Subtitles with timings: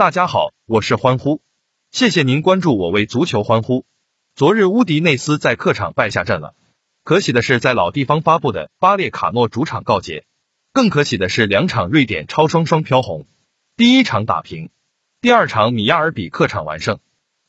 [0.00, 1.42] 大家好，我是欢呼，
[1.90, 3.84] 谢谢您关注我为足球欢呼。
[4.34, 6.54] 昨日乌迪内斯在客场败下阵了，
[7.04, 10.24] 可喜的是在老地方发布的巴列卡诺主场告捷，
[10.72, 13.26] 更可喜的是两场瑞典超双双飘红，
[13.76, 14.70] 第一场打平，
[15.20, 16.98] 第二场米亚尔比客场完胜。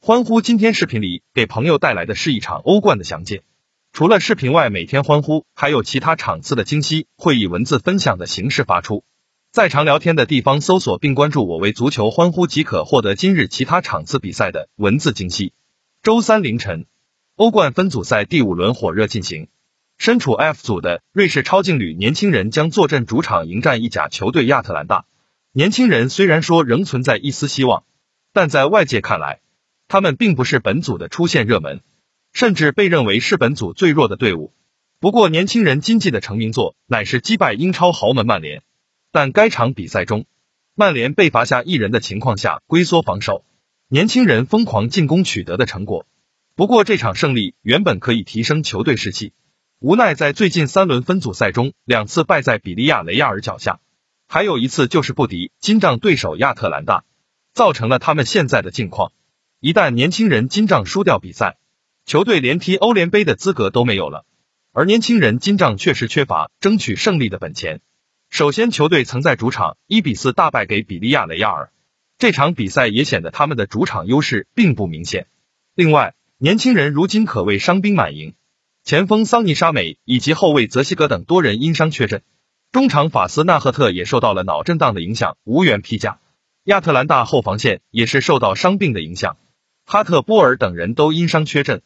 [0.02, 3.44] 欢呼今天视频里给朋友带来的是一场欧冠的详解。
[3.94, 9.06] 除了视频外，每天欢呼还有其他场次的惊喜会以文字分享的形式发出，
[9.52, 15.52] 在常聊天的地方搜索并关注我为足球欢呼即可获得今日其他场次比赛的文字惊喜。
[16.02, 16.86] 周三凌晨，
[17.36, 19.50] 欧冠分组赛第五轮火热进行，
[19.98, 25.04] 身处 F 组的瑞士超劲旅年轻人将坐镇主场迎战意甲球队亚特兰大。
[25.52, 27.84] 年轻人虽然说仍存在一丝希望，
[28.32, 29.42] 但在外界看来，
[29.90, 31.82] 他们并不是本组的出线热门。
[32.32, 34.54] 甚至被认为是本组最弱的队伍。
[35.02, 38.64] 不过，年轻人今季的成名作乃是击败英超豪门曼联。
[39.12, 40.26] 但该场比赛中，
[40.74, 43.44] 曼联被罚下一人的情况下龟缩防守，
[43.90, 46.08] 年轻人疯狂进攻取得的成果。
[46.56, 49.34] 不过，这场胜利原本可以提升球队士气，
[49.80, 53.82] 无奈在最近三轮分组赛中两次败在比利亚雷亚尔脚下，
[54.28, 57.04] 还有一次就是不敌金帐对手亚特兰大，
[57.54, 59.12] 造成了他们现在的境况。
[59.60, 61.58] 一旦年轻人金帐输掉比赛，
[62.06, 64.26] 球队连踢欧联杯的资格都没有了，
[64.72, 67.82] 而年轻人金帐确实缺乏争取胜利的本钱。
[68.32, 71.74] 首先，球队曾在主场一比四大败给比利亚雷亚尔，
[72.18, 75.28] 这场比赛也显得他们的主场优势并不明显。
[75.76, 78.34] 另外，年轻人如今可谓伤兵满营，
[78.86, 82.24] 前锋桑尼沙美以及后卫泽西格等多人因伤缺阵，
[82.72, 86.20] 中场法斯纳赫特也受到了脑震荡的影响，无缘披甲。
[86.64, 89.36] 亚特兰大后防线也是受到伤病的影响，
[89.86, 91.82] 哈特波尔等人都因伤缺阵。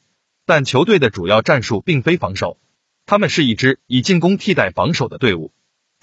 [0.45, 2.59] 但球队的主要战术并非防守，
[3.07, 5.51] 他们是一支以进攻替代防守的队伍，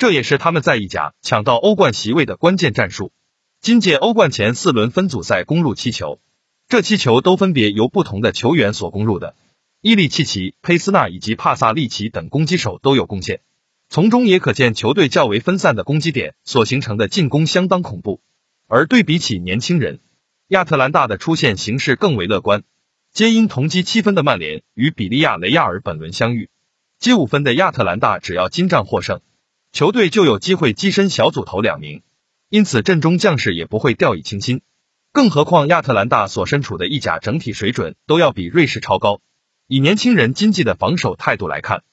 [0.03, 3.13] 这也是他们在意甲抢到欧冠席位的关键战术。
[3.61, 6.21] 今届欧冠前四轮分组赛攻入七球，
[6.67, 9.37] 这七球都分别由不同的球员所攻入的，
[9.81, 13.43] 伊利契奇、佩斯纳以及帕萨利奇等攻击手都有贡献。
[13.89, 18.21] 从中也可见球队较为分散的攻击点所形成的进攻相当恐怖。
[18.67, 20.01] 而对比起年轻人，
[20.49, 22.65] 亚特兰大的出线形势更为乐观。
[23.13, 26.51] 皆因同积七分的曼联与比利亚雷亚尔本轮相遇，
[26.99, 29.21] 积五分的亚特兰大只要金战获胜，
[29.73, 32.03] 球队就有机会跻身小组头两名，
[32.51, 34.61] 因此阵中将士也不会掉以轻心。
[35.13, 39.23] 更何况亚特兰大所身处的意甲整体水准都要比瑞士超高，
[39.67, 41.85] 以年轻人经济的防守态度来看，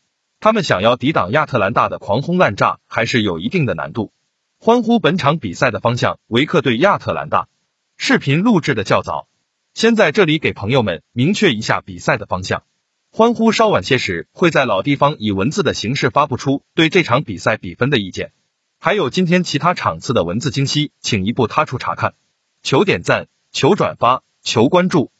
[0.41, 4.11] 他们想要抵挡亚特兰大的狂轰滥炸还是有一定的难度。
[4.59, 7.47] 欢呼本场比赛的方向，维克对亚特兰大。
[7.95, 9.29] 视频录制的较早。
[9.73, 12.63] 先在这里给朋友们明确一下比赛的方向。
[13.11, 18.31] 欢呼稍晚些时会在老地方以文字的形式发布出对这场比赛比分的意见，
[18.79, 22.13] 还有今天其他场次的文字清晰，请一步他处查看。
[22.61, 25.11] 求点赞，求转发，求关注。